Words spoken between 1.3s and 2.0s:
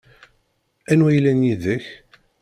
yid-k?